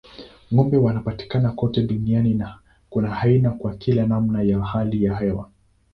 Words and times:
Ng'ombe 0.53 0.77
wanapatikana 0.77 1.51
kote 1.51 1.81
duniani 1.81 2.33
na 2.33 2.59
kuna 2.89 3.21
aina 3.21 3.51
kwa 3.51 3.75
kila 3.75 4.07
namna 4.07 4.41
ya 4.41 4.59
hali 4.61 5.03
ya 5.03 5.15
hewa. 5.15 5.49